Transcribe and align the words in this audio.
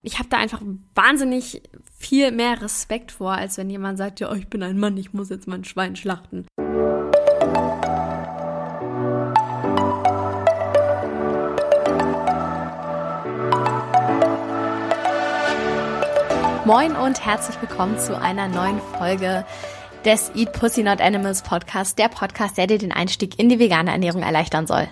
Ich 0.00 0.20
habe 0.20 0.28
da 0.28 0.36
einfach 0.36 0.62
wahnsinnig 0.94 1.60
viel 1.98 2.30
mehr 2.30 2.62
Respekt 2.62 3.10
vor, 3.10 3.32
als 3.32 3.58
wenn 3.58 3.68
jemand 3.68 3.98
sagt, 3.98 4.20
ja, 4.20 4.32
ich 4.32 4.48
bin 4.48 4.62
ein 4.62 4.78
Mann, 4.78 4.96
ich 4.96 5.12
muss 5.12 5.28
jetzt 5.28 5.48
mein 5.48 5.64
Schwein 5.64 5.96
schlachten. 5.96 6.46
Moin 16.64 16.94
und 16.94 17.24
herzlich 17.24 17.60
willkommen 17.60 17.98
zu 17.98 18.20
einer 18.20 18.46
neuen 18.46 18.80
Folge 18.96 19.44
des 20.04 20.30
Eat 20.36 20.52
Pussy 20.52 20.84
Not 20.84 21.00
Animals 21.00 21.42
Podcast, 21.42 21.98
der 21.98 22.08
Podcast, 22.08 22.56
der 22.56 22.68
dir 22.68 22.78
den 22.78 22.92
Einstieg 22.92 23.36
in 23.40 23.48
die 23.48 23.58
vegane 23.58 23.90
Ernährung 23.90 24.22
erleichtern 24.22 24.68
soll. 24.68 24.86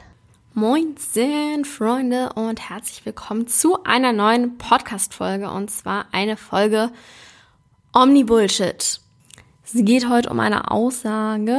Moinsen, 0.58 1.66
Freunde, 1.66 2.32
und 2.32 2.70
herzlich 2.70 3.04
willkommen 3.04 3.46
zu 3.46 3.84
einer 3.84 4.14
neuen 4.14 4.56
Podcast-Folge. 4.56 5.50
Und 5.50 5.70
zwar 5.70 6.06
eine 6.12 6.38
Folge 6.38 6.90
Omni-Bullshit. 7.92 9.02
Es 9.66 9.74
geht 9.74 10.08
heute 10.08 10.30
um 10.30 10.40
eine 10.40 10.70
Aussage, 10.70 11.58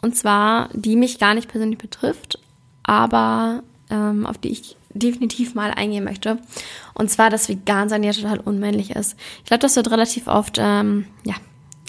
und 0.00 0.16
zwar, 0.16 0.70
die 0.72 0.96
mich 0.96 1.18
gar 1.18 1.34
nicht 1.34 1.50
persönlich 1.50 1.76
betrifft, 1.76 2.38
aber 2.82 3.62
ähm, 3.90 4.24
auf 4.24 4.38
die 4.38 4.52
ich 4.52 4.78
definitiv 4.94 5.54
mal 5.54 5.70
eingehen 5.70 6.04
möchte. 6.04 6.38
Und 6.94 7.10
zwar, 7.10 7.28
dass 7.28 7.50
vegan 7.50 7.90
sein 7.90 8.02
ja 8.02 8.12
total 8.12 8.40
unmännlich 8.40 8.92
ist. 8.92 9.18
Ich 9.40 9.48
glaube, 9.48 9.60
das 9.60 9.76
wird 9.76 9.90
relativ 9.90 10.28
oft, 10.28 10.56
ähm, 10.58 11.08
ja, 11.24 11.34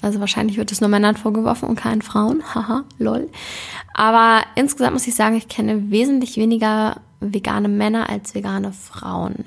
also 0.02 0.20
wahrscheinlich 0.20 0.58
wird 0.58 0.72
es 0.72 0.82
nur 0.82 0.90
Männern 0.90 1.18
vorgeworfen 1.18 1.68
und 1.70 1.76
keinen 1.76 2.02
Frauen. 2.02 2.44
Haha, 2.56 2.84
lol. 3.00 3.30
Aber 3.94 4.44
insgesamt 4.56 4.94
muss 4.94 5.08
ich 5.08 5.16
sagen, 5.16 5.36
ich 5.36 5.48
kenne 5.48 5.92
wesentlich 5.92 6.38
weniger 6.38 7.02
vegane 7.20 7.68
Männer 7.68 8.10
als 8.10 8.36
vegane 8.36 8.74
Frauen. 8.74 9.46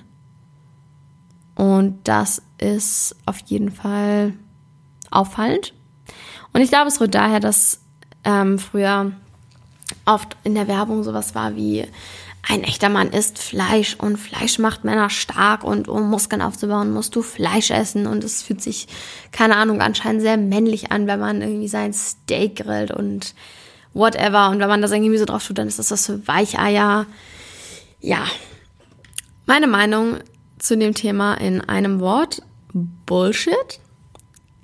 Und 1.54 1.98
das 2.04 2.42
ist 2.58 3.16
auf 3.26 3.38
jeden 3.46 3.70
Fall 3.70 4.32
auffallend. 5.10 5.74
Und 6.52 6.62
ich 6.62 6.70
glaube, 6.70 6.88
es 6.88 7.00
rührt 7.00 7.14
daher, 7.14 7.38
dass 7.38 7.80
ähm, 8.24 8.58
früher 8.58 9.12
oft 10.04 10.36
in 10.44 10.54
der 10.54 10.68
Werbung 10.68 11.02
sowas 11.02 11.34
war 11.34 11.56
wie 11.56 11.86
ein 12.42 12.64
echter 12.64 12.88
Mann 12.88 13.10
isst 13.10 13.38
Fleisch 13.38 13.94
und 13.96 14.16
Fleisch 14.16 14.58
macht 14.58 14.84
Männer 14.84 15.10
stark 15.10 15.62
und 15.62 15.88
um 15.88 16.08
Muskeln 16.08 16.42
aufzubauen, 16.42 16.90
musst 16.90 17.14
du 17.14 17.22
Fleisch 17.22 17.70
essen 17.70 18.06
und 18.06 18.24
es 18.24 18.42
fühlt 18.42 18.62
sich, 18.62 18.88
keine 19.30 19.56
Ahnung, 19.56 19.80
anscheinend 19.80 20.22
sehr 20.22 20.36
männlich 20.36 20.90
an, 20.90 21.06
wenn 21.06 21.20
man 21.20 21.42
irgendwie 21.42 21.68
sein 21.68 21.92
Steak 21.92 22.56
grillt 22.56 22.90
und 22.90 23.34
whatever 23.92 24.50
und 24.50 24.58
wenn 24.58 24.68
man 24.68 24.82
das 24.82 24.92
irgendwie 24.92 25.18
so 25.18 25.26
drauf 25.26 25.46
tut, 25.46 25.58
dann 25.58 25.68
ist 25.68 25.78
das 25.78 25.90
was 25.90 26.06
für 26.06 26.26
Weicheier. 26.26 27.06
Ja, 28.00 28.24
meine 29.46 29.66
Meinung 29.66 30.16
zu 30.58 30.76
dem 30.76 30.94
Thema 30.94 31.34
in 31.34 31.60
einem 31.60 32.00
Wort, 32.00 32.42
Bullshit. 32.72 33.80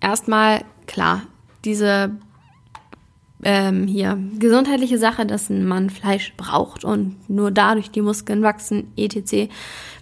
Erstmal, 0.00 0.64
klar, 0.86 1.22
diese 1.64 2.12
ähm, 3.48 3.86
hier 3.86 4.19
gesundheitliche 4.41 4.98
Sache, 4.98 5.25
dass 5.25 5.50
ein 5.50 5.69
Mann 5.69 5.89
Fleisch 5.89 6.33
braucht 6.36 6.84
und 6.84 7.30
nur 7.30 7.53
dadurch 7.53 7.92
die 7.92 8.03
Muskeln 8.03 8.42
wachsen, 8.42 8.92
etc., 8.97 9.48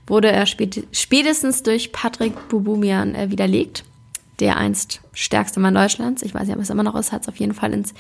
wurde 0.07 0.33
er 0.33 0.47
spätestens 0.47 1.63
durch 1.63 1.93
Patrick 1.93 2.49
Bubumian 2.49 3.15
äh, 3.15 3.31
widerlegt. 3.31 3.85
Der 4.41 4.57
einst 4.57 5.03
stärkste 5.13 5.61
Mann 5.61 5.75
Deutschlands. 5.75 6.23
Ich 6.23 6.33
weiß 6.33 6.47
nicht, 6.47 6.57
ob 6.57 6.63
es 6.63 6.71
immer 6.71 6.83
noch 6.83 6.95
ist, 6.95 7.13
hat 7.13 7.23
es 7.23 7.29
auf 7.29 7.37
jeden 7.37 7.53
Fall 7.53 7.75
ins 7.75 7.93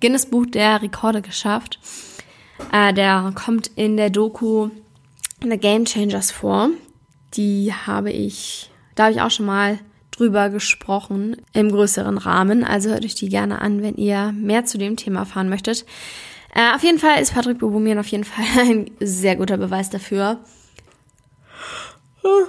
Guinness 0.00 0.26
Buch 0.26 0.46
der 0.46 0.80
Rekorde 0.80 1.20
geschafft. 1.20 1.80
Äh, 2.70 2.94
der 2.94 3.32
kommt 3.34 3.72
in 3.74 3.96
der 3.96 4.10
Doku 4.10 4.68
The 5.42 5.58
Game 5.58 5.84
Changers 5.84 6.30
vor. 6.30 6.70
Die 7.34 7.74
habe 7.74 8.12
ich, 8.12 8.70
da 8.94 9.04
habe 9.04 9.14
ich 9.14 9.20
auch 9.20 9.32
schon 9.32 9.46
mal 9.46 9.80
drüber 10.12 10.50
gesprochen 10.50 11.36
im 11.52 11.70
größeren 11.70 12.18
Rahmen. 12.18 12.62
Also 12.62 12.90
hört 12.90 13.04
euch 13.04 13.16
die 13.16 13.28
gerne 13.28 13.60
an, 13.60 13.82
wenn 13.82 13.96
ihr 13.96 14.32
mehr 14.32 14.64
zu 14.64 14.78
dem 14.78 14.96
Thema 14.96 15.20
erfahren 15.20 15.48
möchtet. 15.48 15.84
Äh, 16.54 16.74
auf 16.74 16.82
jeden 16.82 16.98
Fall 16.98 17.20
ist 17.20 17.34
Patrick 17.34 17.58
Bobomian 17.58 17.98
auf 17.98 18.06
jeden 18.06 18.24
Fall 18.24 18.44
ein 18.58 18.90
sehr 19.00 19.36
guter 19.36 19.56
Beweis 19.56 19.90
dafür. 19.90 20.38
Oh 22.22 22.46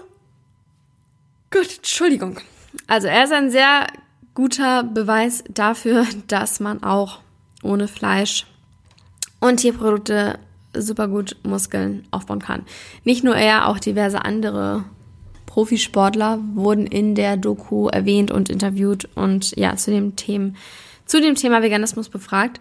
Gott, 1.50 1.78
Entschuldigung. 1.78 2.40
Also 2.88 3.08
er 3.08 3.24
ist 3.24 3.34
ein 3.34 3.50
sehr 3.50 3.88
guter 4.34 4.84
Beweis 4.84 5.44
dafür, 5.50 6.06
dass 6.28 6.60
man 6.60 6.84
auch 6.84 7.20
ohne 7.64 7.88
Fleisch 7.88 8.46
und 9.40 9.58
Tierprodukte 9.58 10.40
super 10.76 11.08
gut 11.08 11.38
Muskeln 11.44 12.06
aufbauen 12.12 12.40
kann. 12.40 12.66
Nicht 13.04 13.24
nur 13.24 13.36
er, 13.36 13.68
auch 13.68 13.80
diverse 13.80 14.26
andere 14.26 14.86
Profisportler 15.54 16.40
wurden 16.56 16.88
in 16.88 17.14
der 17.14 17.38
Doku 17.38 17.88
erwähnt 17.88 18.32
und 18.32 18.50
interviewt 18.50 19.08
und 19.14 19.56
ja, 19.56 19.76
zu 19.76 19.92
dem 19.92 20.16
Thema, 20.16 20.54
zu 21.06 21.22
dem 21.22 21.36
Thema 21.36 21.62
Veganismus 21.62 22.10
befragt. 22.10 22.60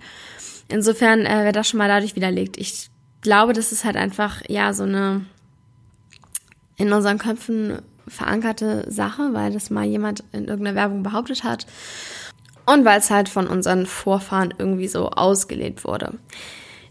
Insofern 0.69 1.25
äh, 1.25 1.47
wird 1.47 1.57
das 1.57 1.71
schon 1.71 1.79
mal 1.79 1.89
dadurch 1.89 2.17
widerlegt. 2.17 2.59
Ich 2.59 2.91
glaube, 3.23 3.55
das 3.55 3.73
ist 3.73 3.87
halt 3.87 3.97
einfach, 3.97 4.43
ja, 4.47 4.75
so 4.75 4.83
eine 4.83 5.25
in 6.77 6.93
unseren 6.93 7.17
Köpfen 7.17 7.81
verankerte 8.09 8.85
Sache, 8.91 9.31
weil 9.33 9.55
das 9.55 9.71
mal 9.71 9.87
jemand 9.87 10.23
in 10.33 10.45
irgendeiner 10.45 10.77
Werbung 10.77 11.03
behauptet 11.03 11.45
hat 11.45 11.67
und 12.67 12.85
weil 12.85 12.99
es 12.99 13.11
halt 13.11 13.31
von 13.31 13.47
unseren 13.47 13.87
Vorfahren 13.87 14.53
irgendwie 14.59 14.89
so 14.89 15.09
ausgelegt 15.09 15.85
wurde. 15.87 16.19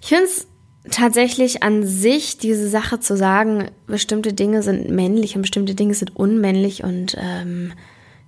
Ich 0.02 0.08
finde 0.08 0.24
es 0.24 0.48
tatsächlich 0.90 1.64
an 1.64 1.86
sich 1.86 2.38
diese 2.38 2.68
Sache 2.68 3.00
zu 3.00 3.16
sagen, 3.16 3.70
bestimmte 3.86 4.34
Dinge 4.34 4.64
sind 4.64 4.90
männlich 4.90 5.36
und 5.36 5.44
bestimmte 5.44 5.76
Dinge 5.76 5.94
sind 5.94 6.16
unmännlich 6.16 6.84
und 6.84 7.16
ähm, 7.20 7.74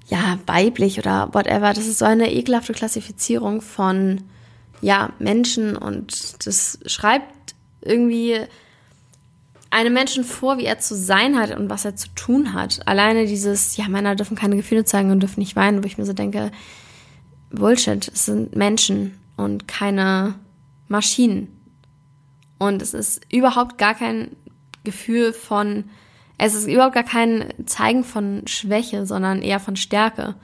ja, 0.08 0.38
weiblich 0.46 1.00
oder 1.00 1.30
whatever, 1.34 1.74
das 1.74 1.88
ist 1.88 2.00
so 2.00 2.06
eine 2.06 2.31
ekelhafte 2.31 2.74
Klassifizierung 2.74 3.62
von 3.62 4.22
ja, 4.81 5.14
Menschen 5.18 5.78
und 5.78 6.46
das 6.46 6.80
schreibt 6.86 7.56
irgendwie 7.81 8.40
einem 9.72 9.94
Menschen 9.94 10.24
vor, 10.24 10.59
wie 10.59 10.66
er 10.66 10.78
zu 10.78 10.96
sein 10.96 11.40
hat 11.40 11.58
und 11.58 11.70
was 11.70 11.85
er 11.85 11.96
zu 11.96 12.09
tun 12.14 12.53
hat. 12.53 12.85
Alleine 12.85 13.25
dieses, 13.25 13.75
ja, 13.78 13.88
Männer 13.88 14.16
dürfen 14.16 14.38
keine 14.38 14.56
Gefühle 14.56 14.85
zeigen 14.85 15.09
und 15.09 15.22
dürfen 15.22 15.40
nicht 15.40 15.56
weinen, 15.56 15.84
wo 15.84 15.88
ich 15.88 15.97
mir 15.97 16.06
so 16.06 16.14
denke, 16.14 16.52
Bullshit, 17.50 18.08
es 18.08 18.25
sind 18.25 18.56
Menschen 18.56 19.18
und 19.35 19.68
keine 19.68 20.35
Maschinen. 20.88 21.47
Und 22.63 22.81
es 22.81 22.94
ist 22.94 23.22
überhaupt 23.29 23.78
gar 23.78 23.94
kein 23.94 24.38
Gefühl 24.85 25.34
von, 25.34 25.84
es 26.38 26.53
ist 26.53 26.66
überhaupt 26.66 26.96
gar 26.96 27.03
kein 27.03 27.53
Zeigen 27.66 28.06
von 28.06 28.44
Schwäche, 28.47 29.06
sondern 29.06 29.41
eher 29.41 29.59
von 29.59 29.75
Stärke. 29.75 30.35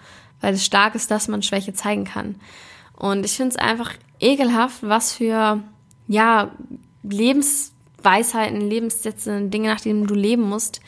Weil 0.41 0.53
es 0.53 0.66
stark 0.66 0.96
ist, 0.96 1.12
dass 1.12 1.29
man 1.29 1.44
Schwäche 1.44 1.74
zeigen 1.74 2.03
kann. 2.03 2.35
Und 2.97 3.25
ich 3.25 3.38
finde 3.38 3.52
es 3.52 3.56
einfach 3.56 3.94
ekelhaft, 4.19 4.79
was 4.81 5.13
für, 5.13 5.63
ja, 6.09 6.52
Lebensweisheiten, 7.03 8.69
Lebenssätze, 8.69 9.44
Dinge, 9.44 9.69
nach 9.69 9.79
denen 9.79 10.06
du 10.06 10.13
leben 10.13 10.44
musst, 10.44 10.81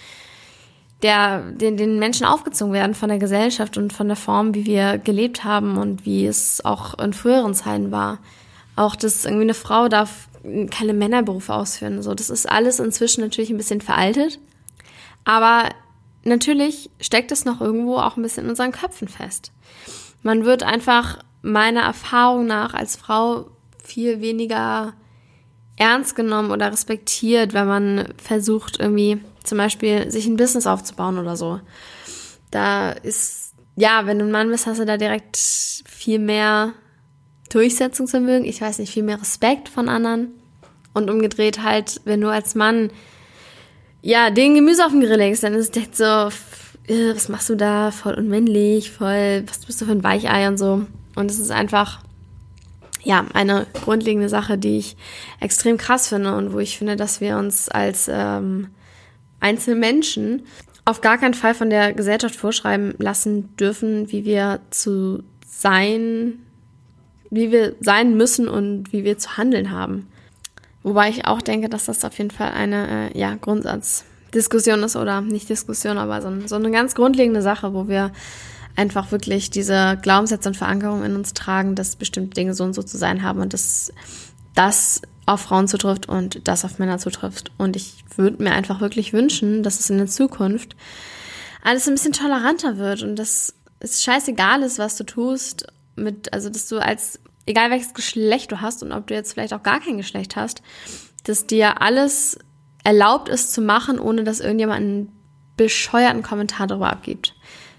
der, 1.01 1.43
den, 1.51 1.77
den 1.77 1.97
Menschen 1.97 2.25
aufgezogen 2.25 2.73
werden 2.73 2.93
von 2.93 3.07
der 3.07 3.19
Gesellschaft 3.19 3.77
und 3.77 3.93
von 3.93 4.07
der 4.07 4.17
Form, 4.17 4.53
wie 4.53 4.65
wir 4.65 4.97
gelebt 4.97 5.45
haben 5.45 5.77
und 5.77 6.05
wie 6.05 6.25
es 6.25 6.63
auch 6.65 6.99
in 6.99 7.13
früheren 7.13 7.53
Zeiten 7.53 7.89
war. 7.89 8.19
Auch, 8.75 8.97
dass 8.97 9.23
irgendwie 9.23 9.43
eine 9.43 9.53
Frau 9.53 9.87
darf 9.87 10.27
keine 10.69 10.93
Männerberufe 10.93 11.53
ausführen. 11.53 12.01
So, 12.01 12.13
das 12.13 12.29
ist 12.29 12.49
alles 12.49 12.79
inzwischen 12.79 13.21
natürlich 13.21 13.49
ein 13.49 13.57
bisschen 13.57 13.81
veraltet. 13.81 14.39
Aber 15.23 15.69
natürlich 16.23 16.89
steckt 16.99 17.31
es 17.31 17.45
noch 17.45 17.61
irgendwo 17.61 17.97
auch 17.97 18.17
ein 18.17 18.23
bisschen 18.23 18.45
in 18.45 18.49
unseren 18.49 18.71
Köpfen 18.71 19.07
fest. 19.07 19.51
Man 20.23 20.45
wird 20.45 20.63
einfach 20.63 21.19
meiner 21.41 21.81
Erfahrung 21.81 22.45
nach 22.45 22.73
als 22.73 22.95
Frau 22.95 23.47
viel 23.83 24.21
weniger 24.21 24.93
ernst 25.77 26.15
genommen 26.15 26.51
oder 26.51 26.71
respektiert, 26.71 27.53
wenn 27.53 27.67
man 27.67 28.13
versucht, 28.17 28.79
irgendwie 28.79 29.19
zum 29.43 29.57
Beispiel 29.57 30.11
sich 30.11 30.27
ein 30.27 30.37
Business 30.37 30.67
aufzubauen 30.67 31.17
oder 31.17 31.35
so. 31.35 31.59
Da 32.51 32.91
ist, 32.91 33.53
ja, 33.75 34.05
wenn 34.05 34.19
du 34.19 34.25
ein 34.25 34.31
Mann 34.31 34.49
bist, 34.49 34.67
hast 34.67 34.79
du 34.79 34.85
da 34.85 34.97
direkt 34.97 35.37
viel 35.37 36.19
mehr 36.19 36.73
Durchsetzungsvermögen, 37.53 38.45
ich 38.45 38.61
weiß 38.61 38.79
nicht, 38.79 38.93
viel 38.93 39.03
mehr 39.03 39.19
Respekt 39.19 39.69
von 39.69 39.89
anderen. 39.89 40.29
Und 40.93 41.09
umgedreht 41.09 41.63
halt, 41.63 42.01
wenn 42.03 42.21
du 42.21 42.29
als 42.29 42.55
Mann 42.55 42.91
ja 44.01 44.29
den 44.29 44.55
Gemüse 44.55 44.85
auf 44.85 44.91
den 44.91 45.01
Grill 45.01 45.17
legst, 45.17 45.43
dann 45.43 45.53
ist 45.53 45.65
es 45.65 45.71
direkt 45.71 45.95
so, 45.95 46.03
äh, 46.03 47.13
was 47.13 47.29
machst 47.29 47.49
du 47.49 47.55
da? 47.55 47.91
Voll 47.91 48.15
unmännlich, 48.15 48.91
voll, 48.91 49.43
was 49.47 49.65
bist 49.65 49.79
du 49.79 49.85
für 49.85 49.91
ein 49.91 50.03
Weichei 50.03 50.47
und 50.47 50.57
so. 50.57 50.85
Und 51.15 51.31
es 51.31 51.39
ist 51.39 51.51
einfach, 51.51 52.03
ja, 53.03 53.25
eine 53.33 53.67
grundlegende 53.83 54.29
Sache, 54.29 54.57
die 54.57 54.77
ich 54.77 54.97
extrem 55.39 55.77
krass 55.77 56.09
finde 56.09 56.35
und 56.35 56.53
wo 56.53 56.59
ich 56.59 56.77
finde, 56.77 56.95
dass 56.95 57.21
wir 57.21 57.37
uns 57.37 57.69
als 57.69 58.09
ähm, 58.11 58.67
Einzelmenschen 59.39 60.43
auf 60.85 61.01
gar 61.01 61.17
keinen 61.17 61.33
Fall 61.33 61.53
von 61.53 61.69
der 61.69 61.93
Gesellschaft 61.93 62.35
vorschreiben 62.35 62.95
lassen 62.97 63.55
dürfen, 63.55 64.11
wie 64.11 64.25
wir 64.25 64.59
zu 64.71 65.23
sein 65.45 66.39
wie 67.31 67.51
wir 67.51 67.75
sein 67.79 68.15
müssen 68.15 68.47
und 68.47 68.93
wie 68.93 69.03
wir 69.03 69.17
zu 69.17 69.37
handeln 69.37 69.71
haben. 69.71 70.07
Wobei 70.83 71.09
ich 71.09 71.25
auch 71.25 71.41
denke, 71.41 71.69
dass 71.69 71.85
das 71.85 72.05
auf 72.05 72.17
jeden 72.17 72.31
Fall 72.31 72.51
eine 72.51 73.11
äh, 73.11 73.17
ja, 73.17 73.35
Grundsatz 73.35 74.03
Diskussion 74.33 74.83
ist 74.83 74.95
oder 74.95 75.21
nicht 75.21 75.49
Diskussion, 75.49 75.97
aber 75.97 76.21
so, 76.21 76.47
so 76.47 76.55
eine 76.55 76.71
ganz 76.71 76.95
grundlegende 76.95 77.41
Sache, 77.41 77.73
wo 77.73 77.87
wir 77.87 78.11
einfach 78.75 79.11
wirklich 79.11 79.49
diese 79.49 79.97
Glaubenssätze 80.01 80.49
und 80.49 80.55
Verankerungen 80.55 81.03
in 81.03 81.15
uns 81.15 81.33
tragen, 81.33 81.75
dass 81.75 81.95
bestimmte 81.95 82.35
Dinge 82.35 82.53
so 82.53 82.63
und 82.63 82.73
so 82.73 82.83
zu 82.83 82.97
sein 82.97 83.23
haben 83.23 83.41
und 83.41 83.53
dass 83.53 83.91
das 84.55 85.01
auf 85.25 85.41
Frauen 85.41 85.67
zutrifft 85.67 86.07
und 86.07 86.47
das 86.47 86.65
auf 86.65 86.79
Männer 86.79 86.97
zutrifft. 86.97 87.51
Und 87.57 87.75
ich 87.75 88.03
würde 88.15 88.41
mir 88.41 88.51
einfach 88.51 88.81
wirklich 88.81 89.13
wünschen, 89.13 89.63
dass 89.63 89.79
es 89.79 89.89
in 89.89 89.97
der 89.97 90.07
Zukunft 90.07 90.75
alles 91.63 91.87
ein 91.87 91.93
bisschen 91.93 92.13
toleranter 92.13 92.77
wird 92.77 93.03
und 93.03 93.17
dass 93.17 93.53
es 93.79 94.03
scheißegal 94.03 94.63
ist, 94.63 94.79
was 94.79 94.95
du 94.95 95.03
tust, 95.03 95.67
mit, 95.95 96.33
also 96.33 96.49
dass 96.49 96.67
du 96.67 96.79
als, 96.79 97.19
egal 97.45 97.71
welches 97.71 97.93
Geschlecht 97.93 98.51
du 98.51 98.61
hast 98.61 98.83
und 98.83 98.91
ob 98.91 99.07
du 99.07 99.13
jetzt 99.13 99.33
vielleicht 99.33 99.53
auch 99.53 99.63
gar 99.63 99.79
kein 99.79 99.97
Geschlecht 99.97 100.35
hast, 100.35 100.61
dass 101.23 101.47
dir 101.47 101.81
alles 101.81 102.37
erlaubt 102.83 103.29
ist 103.29 103.53
zu 103.53 103.61
machen, 103.61 103.99
ohne 103.99 104.23
dass 104.23 104.39
irgendjemand 104.39 104.81
einen 104.81 105.11
bescheuerten 105.57 106.23
Kommentar 106.23 106.67
darüber 106.67 106.91
abgibt. 106.91 107.35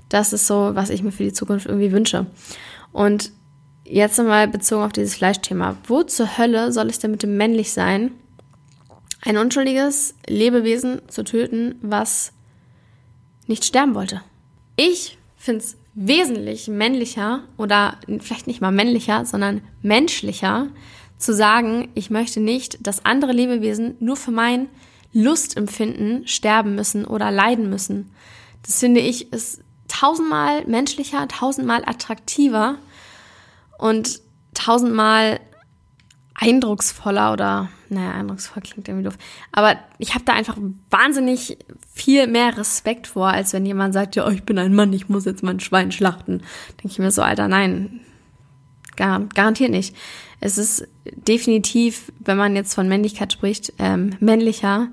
Das 0.09 0.33
ist 0.33 0.47
so, 0.47 0.75
was 0.75 0.91
ich 0.91 1.03
mir 1.03 1.13
für 1.13 1.25
die 1.25 1.33
Zukunft 1.33 1.67
irgendwie 1.67 1.93
wünsche. 1.93 2.27
Und 2.93 3.33
jetzt 3.85 4.19
nochmal 4.19 4.47
bezogen 4.47 4.85
auf 4.85 4.93
dieses 4.93 5.17
Fleischthema. 5.17 5.77
Wo 5.87 6.03
zur 6.03 6.39
Hölle 6.39 6.71
soll 6.73 6.89
es 6.89 6.99
denn 6.99 7.11
mit 7.11 7.23
dem 7.23 7.37
männlich 7.37 7.73
sein, 7.73 8.13
ein 9.23 9.37
unschuldiges 9.37 10.15
Lebewesen 10.27 11.03
zu 11.09 11.25
töten, 11.25 11.77
was 11.81 12.33
nicht 13.47 13.65
sterben 13.65 13.95
wollte? 13.95 14.23
Ich 14.77 15.19
finde 15.37 15.65
es 15.65 15.77
wesentlich 15.95 16.69
männlicher 16.69 17.45
oder 17.59 17.99
vielleicht 18.21 18.47
nicht 18.47 18.61
mal 18.61 18.73
männlicher, 18.73 19.25
sondern 19.27 19.63
menschlicher 19.83 20.69
zu 21.19 21.35
sagen, 21.35 21.91
ich 21.95 22.11
möchte 22.11 22.41
nicht, 22.41 22.87
dass 22.87 23.05
andere 23.05 23.33
Lebewesen 23.33 23.97
nur 24.01 24.17
für 24.17 24.31
mein 24.31 24.69
Lustempfinden 25.13 26.27
sterben 26.27 26.75
müssen 26.75 27.05
oder 27.05 27.31
leiden 27.31 27.69
müssen. 27.69 28.11
Das 28.63 28.81
finde 28.81 29.01
ich 29.01 29.33
ist 29.33 29.63
tausendmal 29.89 30.65
menschlicher, 30.67 31.29
tausendmal 31.29 31.83
attraktiver 31.85 32.79
und 33.79 34.21
tausendmal 34.55 35.41
eindrucksvoller 36.35 37.33
oder, 37.33 37.69
naja, 37.93 38.13
eindrucksvoll 38.13 38.63
klingt 38.63 38.89
irgendwie 38.89 39.05
doof. 39.05 39.19
Aber 39.53 39.77
ich 39.99 40.15
habe 40.15 40.25
da 40.25 40.33
einfach 40.33 40.57
wahnsinnig 40.91 41.59
viel 41.93 42.27
mehr 42.27 42.57
Respekt 42.57 43.07
vor, 43.07 43.29
als 43.29 43.53
wenn 43.53 43.67
jemand 43.67 43.95
sagt, 43.95 44.17
ja, 44.17 44.29
ich 44.31 44.45
bin 44.45 44.59
ein 44.59 44.75
Mann, 44.75 44.93
ich 44.93 45.09
muss 45.09 45.25
jetzt 45.25 45.43
mein 45.43 45.61
Schwein 45.61 45.93
schlachten. 45.93 46.43
Denke 46.79 46.89
ich 46.89 46.99
mir 46.99 47.11
so, 47.11 47.23
Alter, 47.23 47.49
nein, 47.49 48.01
gar, 48.97 49.21
garantiert 49.35 49.71
nicht. 49.71 49.95
Es 50.41 50.59
ist 50.59 50.89
definitiv, 51.05 52.11
wenn 52.19 52.37
man 52.37 52.57
jetzt 52.57 52.75
von 52.75 52.89
Männlichkeit 52.89 53.33
spricht, 53.33 53.73
ähm, 53.79 54.17
männlicher, 54.21 54.89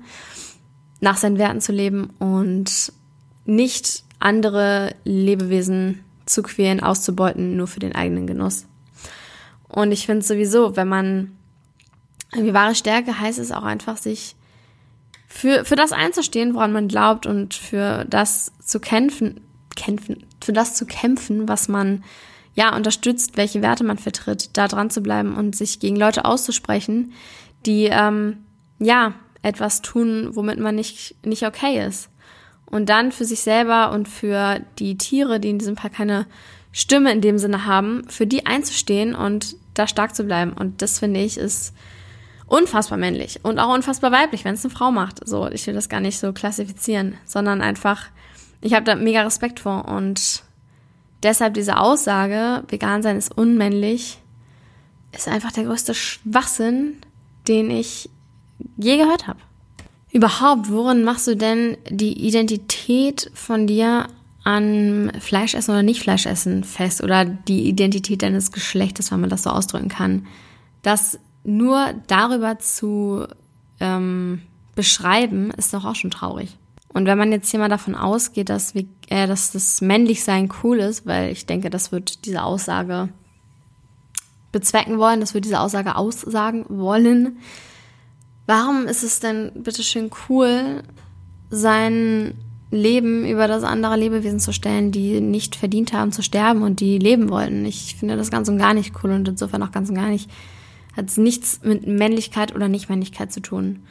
nach 1.00 1.16
seinen 1.16 1.38
Werten 1.38 1.60
zu 1.60 1.72
leben 1.72 2.10
und 2.18 2.92
nicht 3.46 4.04
andere 4.18 4.94
Lebewesen 5.04 6.04
zu 6.26 6.42
quälen, 6.42 6.80
auszubeuten, 6.80 7.56
nur 7.56 7.66
für 7.66 7.80
den 7.80 7.94
eigenen 7.94 8.26
Genuss. 8.26 8.66
Und 9.66 9.92
ich 9.92 10.06
finde 10.06 10.24
sowieso, 10.24 10.76
wenn 10.76 10.88
man 10.88 11.36
irgendwie 12.32 12.54
wahre 12.54 12.74
Stärke 12.74 13.18
heißt 13.18 13.38
es 13.38 13.52
auch 13.52 13.62
einfach, 13.62 13.96
sich 13.96 14.36
für, 15.26 15.64
für 15.64 15.76
das 15.76 15.92
einzustehen, 15.92 16.54
woran 16.54 16.72
man 16.72 16.88
glaubt 16.88 17.26
und 17.26 17.54
für 17.54 18.04
das 18.04 18.52
zu 18.64 18.80
kämpfen, 18.80 19.40
kämpfen, 19.76 20.26
für 20.40 20.52
das 20.52 20.74
zu 20.74 20.86
kämpfen, 20.86 21.48
was 21.48 21.68
man 21.68 22.04
ja 22.54 22.74
unterstützt, 22.74 23.36
welche 23.36 23.62
Werte 23.62 23.84
man 23.84 23.98
vertritt, 23.98 24.50
da 24.56 24.68
dran 24.68 24.90
zu 24.90 25.02
bleiben 25.02 25.36
und 25.36 25.54
sich 25.54 25.78
gegen 25.78 25.96
Leute 25.96 26.24
auszusprechen, 26.24 27.12
die 27.64 27.84
ähm, 27.84 28.38
ja 28.78 29.14
etwas 29.42 29.82
tun, 29.82 30.30
womit 30.32 30.58
man 30.58 30.74
nicht, 30.74 31.16
nicht 31.24 31.46
okay 31.46 31.84
ist 31.86 32.10
und 32.70 32.88
dann 32.88 33.12
für 33.12 33.24
sich 33.24 33.40
selber 33.40 33.90
und 33.92 34.08
für 34.08 34.60
die 34.78 34.96
Tiere, 34.96 35.40
die 35.40 35.50
in 35.50 35.58
diesem 35.58 35.76
Fall 35.76 35.90
keine 35.90 36.26
Stimme 36.72 37.12
in 37.12 37.20
dem 37.20 37.36
Sinne 37.36 37.66
haben, 37.66 38.04
für 38.08 38.26
die 38.26 38.46
einzustehen 38.46 39.14
und 39.14 39.56
da 39.74 39.88
stark 39.88 40.14
zu 40.14 40.24
bleiben. 40.24 40.52
Und 40.52 40.82
das 40.82 41.00
finde 41.00 41.20
ich 41.20 41.36
ist 41.36 41.74
unfassbar 42.50 42.98
männlich 42.98 43.40
und 43.44 43.60
auch 43.60 43.72
unfassbar 43.72 44.10
weiblich, 44.10 44.44
wenn 44.44 44.54
es 44.54 44.64
eine 44.64 44.74
Frau 44.74 44.90
macht. 44.90 45.26
So, 45.26 45.48
ich 45.50 45.66
will 45.66 45.74
das 45.74 45.88
gar 45.88 46.00
nicht 46.00 46.18
so 46.18 46.32
klassifizieren, 46.32 47.16
sondern 47.24 47.62
einfach, 47.62 48.06
ich 48.60 48.74
habe 48.74 48.84
da 48.84 48.96
mega 48.96 49.22
Respekt 49.22 49.60
vor 49.60 49.86
und 49.88 50.42
deshalb 51.22 51.54
diese 51.54 51.78
Aussage, 51.78 52.64
vegan 52.68 53.02
sein 53.02 53.16
ist 53.16 53.36
unmännlich, 53.36 54.18
ist 55.12 55.28
einfach 55.28 55.52
der 55.52 55.64
größte 55.64 55.94
Schwachsinn, 55.94 56.96
den 57.46 57.70
ich 57.70 58.10
je 58.76 58.96
gehört 58.96 59.28
habe. 59.28 59.38
Überhaupt, 60.10 60.70
worin 60.70 61.04
machst 61.04 61.28
du 61.28 61.36
denn 61.36 61.76
die 61.88 62.26
Identität 62.26 63.30
von 63.32 63.68
dir 63.68 64.08
an 64.42 65.12
Fleischessen 65.20 65.72
oder 65.72 65.84
nicht 65.84 66.02
Fleischessen 66.02 66.64
fest 66.64 67.00
oder 67.00 67.24
die 67.24 67.68
Identität 67.68 68.22
deines 68.22 68.50
Geschlechtes, 68.50 69.12
wenn 69.12 69.20
man 69.20 69.30
das 69.30 69.44
so 69.44 69.50
ausdrücken 69.50 69.88
kann? 69.88 70.26
Das 70.82 71.20
nur 71.44 71.94
darüber 72.06 72.58
zu 72.58 73.26
ähm, 73.80 74.42
beschreiben, 74.74 75.50
ist 75.52 75.74
doch 75.74 75.84
auch 75.84 75.94
schon 75.94 76.10
traurig. 76.10 76.56
Und 76.92 77.06
wenn 77.06 77.18
man 77.18 77.32
jetzt 77.32 77.50
hier 77.50 77.60
mal 77.60 77.68
davon 77.68 77.94
ausgeht, 77.94 78.48
dass, 78.48 78.74
wir, 78.74 78.84
äh, 79.08 79.26
dass 79.26 79.52
das 79.52 79.80
Männlichsein 79.80 80.50
cool 80.62 80.78
ist, 80.78 81.06
weil 81.06 81.30
ich 81.30 81.46
denke, 81.46 81.70
das 81.70 81.92
wird 81.92 82.24
diese 82.24 82.42
Aussage 82.42 83.08
bezwecken 84.52 84.98
wollen, 84.98 85.20
das 85.20 85.34
wird 85.34 85.44
diese 85.44 85.60
Aussage 85.60 85.94
aussagen 85.94 86.66
wollen, 86.68 87.38
Warum 88.50 88.86
ist 88.86 89.04
es 89.04 89.20
denn 89.20 89.52
bitteschön 89.62 90.10
cool, 90.28 90.82
sein 91.50 92.34
Leben 92.72 93.24
über 93.24 93.46
das 93.46 93.62
andere 93.62 93.96
Lebewesen 93.96 94.40
zu 94.40 94.52
stellen, 94.52 94.90
die 94.90 95.20
nicht 95.20 95.54
verdient 95.54 95.92
haben 95.92 96.10
zu 96.10 96.20
sterben 96.20 96.62
und 96.62 96.80
die 96.80 96.98
leben 96.98 97.30
wollten? 97.30 97.64
Ich 97.64 97.94
finde 97.94 98.16
das 98.16 98.32
ganz 98.32 98.48
und 98.48 98.58
gar 98.58 98.74
nicht 98.74 98.92
cool 99.04 99.12
und 99.12 99.28
insofern 99.28 99.62
auch 99.62 99.70
ganz 99.70 99.88
und 99.88 99.94
gar 99.94 100.08
nicht, 100.08 100.28
hat 101.00 101.10
es 101.10 101.16
nichts 101.16 101.60
mit 101.62 101.86
Männlichkeit 101.86 102.54
oder 102.54 102.68
Nichtmännlichkeit 102.68 103.32
zu 103.32 103.40
tun. 103.40 103.84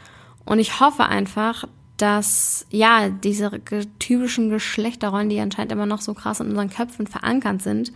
Und 0.45 0.59
ich 0.59 0.79
hoffe 0.79 1.05
einfach, 1.05 1.65
dass 1.97 2.65
ja 2.69 3.09
diese 3.09 3.51
typischen 3.99 4.49
Geschlechterrollen, 4.49 5.29
die 5.29 5.39
anscheinend 5.39 5.73
immer 5.73 5.85
noch 5.85 6.01
so 6.01 6.13
krass 6.13 6.39
in 6.39 6.47
unseren 6.47 6.69
Köpfen 6.69 7.07
verankert 7.07 7.61
sind, 7.61 7.91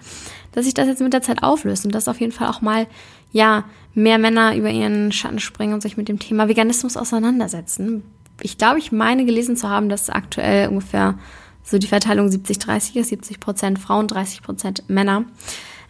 dass 0.51 0.65
sich 0.65 0.73
das 0.73 0.87
jetzt 0.87 1.01
mit 1.01 1.13
der 1.13 1.21
Zeit 1.21 1.41
auflöst 1.41 1.85
und 1.85 1.95
dass 1.95 2.09
auf 2.09 2.19
jeden 2.19 2.33
Fall 2.33 2.49
auch 2.49 2.61
mal 2.61 2.87
ja 3.31 3.63
mehr 3.93 4.17
Männer 4.17 4.55
über 4.55 4.69
ihren 4.69 5.11
Schatten 5.11 5.39
springen 5.39 5.73
und 5.73 5.81
sich 5.81 5.95
mit 5.95 6.09
dem 6.09 6.19
Thema 6.19 6.49
Veganismus 6.49 6.97
auseinandersetzen. 6.97 8.03
Ich 8.41 8.57
glaube, 8.57 8.79
ich 8.79 8.91
meine 8.91 9.25
gelesen 9.25 9.55
zu 9.55 9.69
haben, 9.69 9.87
dass 9.87 10.09
aktuell 10.09 10.67
ungefähr 10.67 11.17
so 11.63 11.77
die 11.77 11.87
Verteilung 11.87 12.27
70-30 12.27 12.97
ist, 12.97 13.09
70 13.09 13.39
Prozent 13.39 13.79
Frauen, 13.79 14.07
30 14.07 14.41
Prozent 14.41 14.89
Männer. 14.89 15.23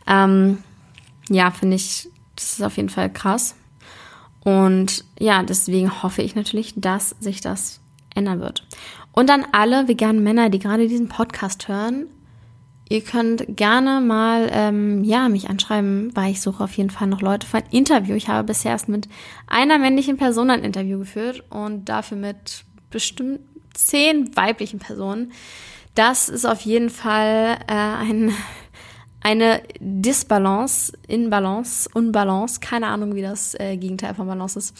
Ähm, 0.05 0.59
ja, 1.29 1.49
finde 1.49 1.77
ich, 1.77 2.09
das 2.43 2.59
ist 2.59 2.65
auf 2.65 2.77
jeden 2.77 2.89
Fall 2.89 3.11
krass. 3.11 3.55
Und 4.43 5.05
ja, 5.19 5.41
deswegen 5.43 6.03
hoffe 6.03 6.21
ich 6.21 6.35
natürlich, 6.35 6.73
dass 6.75 7.11
sich 7.19 7.41
das 7.41 7.79
ändern 8.13 8.41
wird. 8.41 8.67
Und 9.11 9.29
dann 9.29 9.45
alle 9.51 9.87
veganen 9.87 10.23
Männer, 10.23 10.49
die 10.49 10.59
gerade 10.59 10.87
diesen 10.87 11.07
Podcast 11.07 11.67
hören, 11.67 12.07
Ihr 12.89 13.01
könnt 13.01 13.57
gerne 13.57 14.01
mal 14.01 14.49
ähm, 14.51 15.03
ja 15.03 15.29
mich 15.29 15.49
anschreiben, 15.49 16.11
weil 16.15 16.31
ich 16.31 16.41
suche 16.41 16.63
auf 16.63 16.73
jeden 16.73 16.89
Fall 16.89 17.07
noch 17.07 17.21
Leute 17.21 17.47
für 17.47 17.57
ein 17.57 17.63
Interview. 17.71 18.13
Ich 18.13 18.27
habe 18.27 18.45
bisher 18.45 18.71
erst 18.71 18.89
mit 18.89 19.07
einer 19.47 19.79
männlichen 19.79 20.17
Person 20.17 20.49
ein 20.49 20.63
Interview 20.63 20.99
geführt 20.99 21.43
und 21.49 21.85
dafür 21.85 22.17
mit 22.17 22.65
bestimmt 22.89 23.39
zehn 23.73 24.35
weiblichen 24.35 24.79
Personen. 24.79 25.31
Das 25.95 26.29
ist 26.29 26.45
auf 26.45 26.61
jeden 26.61 26.89
Fall 26.89 27.57
äh, 27.67 27.73
ein 27.73 28.33
eine 29.23 29.61
Disbalance, 29.79 30.93
Inbalance, 31.07 31.89
Unbalance, 31.93 32.59
keine 32.59 32.87
Ahnung, 32.87 33.15
wie 33.15 33.21
das 33.21 33.55
äh, 33.57 33.77
Gegenteil 33.77 34.13
von 34.13 34.27
Balance 34.27 34.59
ist, 34.59 34.75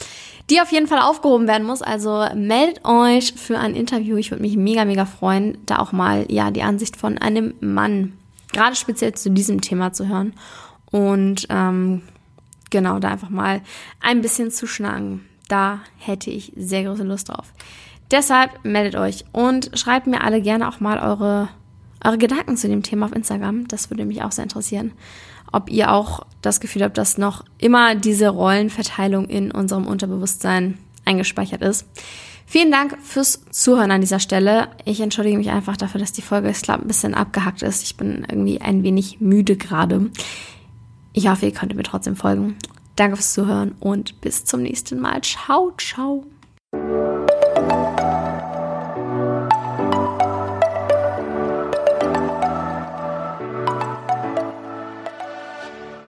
die 0.50 0.62
auf 0.62 0.72
jeden 0.72 0.88
Fall 0.88 1.00
aufgehoben 1.00 1.48
werden 1.48 1.66
muss. 1.66 1.82
Also 1.82 2.26
meldet 2.36 2.84
euch 2.86 3.34
für 3.34 3.58
ein 3.58 3.74
Interview. 3.74 4.18
Ich 4.18 4.32
würde 4.32 4.44
mich 4.44 4.58
mega, 4.58 4.84
mega 4.84 5.06
freuen, 5.06 5.58
da 5.66 5.80
auch 5.80 5.94
mal 5.94 6.26
ja 6.30 6.52
die 6.52 6.62
Ansicht 6.62 6.98
von 6.98 7.18
einem 7.18 7.54
Mann, 7.62 8.14
gerade 8.52 8.76
speziell 8.76 9.14
zu 9.14 9.32
diesem 9.32 9.62
Thema 9.62 9.94
zu 9.94 10.10
hören. 10.10 10.34
Und 10.92 11.48
ähm, 11.50 12.02
genau, 12.70 13.00
da 13.00 13.10
einfach 13.10 13.30
mal 13.30 13.62
ein 14.02 14.22
bisschen 14.22 14.52
zu 14.52 14.68
schnacken. 14.68 15.26
Da 15.48 15.80
hätte 15.98 16.32
ich 16.32 16.52
sehr 16.58 16.84
große 16.84 17.04
Lust 17.04 17.30
drauf. 17.30 17.54
Deshalb 18.12 18.64
meldet 18.64 18.96
euch 18.96 19.24
und 19.32 19.72
schreibt 19.74 20.06
mir 20.06 20.22
alle 20.22 20.42
gerne 20.42 20.68
auch 20.68 20.82
mal 20.82 21.00
eure 21.00 21.48
eure 22.04 22.18
Gedanken 22.18 22.58
zu 22.58 22.68
dem 22.68 22.84
Thema 22.84 23.08
auf 23.08 23.16
Instagram. 23.16 23.68
Das 23.68 23.90
würde 23.90 24.06
mich 24.06 24.24
auch 24.24 24.32
sehr 24.32 24.44
interessieren. 24.44 24.92
Ob 25.52 25.70
ihr 25.70 25.92
auch 25.92 26.26
das 26.42 26.60
Gefühl 26.60 26.84
habt, 26.84 26.98
dass 26.98 27.18
noch 27.18 27.46
immer 27.60 27.96
diese 27.96 28.30
Rollenverteilung 28.30 29.26
in 29.26 29.52
unserem 29.52 29.88
Unterbewusstsein 29.88 30.78
eingespeichert 31.06 31.62
ist. 31.62 31.88
Vielen 32.46 32.72
Dank 32.72 32.98
fürs 33.02 33.46
Zuhören 33.52 33.92
an 33.92 34.02
dieser 34.02 34.20
Stelle. 34.20 34.68
Ich 34.86 35.00
entschuldige 35.00 35.38
mich 35.38 35.50
einfach 35.50 35.78
dafür, 35.78 36.00
dass 36.00 36.12
die 36.12 36.22
Folge, 36.22 36.50
ich 36.50 36.62
glaube, 36.62 36.82
ein 36.82 36.88
bisschen 36.88 37.14
abgehackt 37.14 37.62
ist. 37.62 37.84
Ich 37.84 37.98
bin 37.98 38.26
irgendwie 38.30 38.62
ein 38.62 38.84
wenig 38.84 39.22
müde 39.22 39.56
gerade. 39.56 40.12
Ich 41.14 41.30
hoffe, 41.30 41.46
ihr 41.46 41.54
könnt 41.54 41.76
mir 41.76 41.84
trotzdem 41.84 42.16
folgen. 42.16 42.58
Danke 42.96 43.16
fürs 43.16 43.34
Zuhören 43.34 43.74
und 43.80 44.22
bis 44.22 44.46
zum 44.46 44.62
nächsten 44.62 45.00
Mal. 45.00 45.22
Ciao, 45.22 45.72
ciao. 45.78 46.26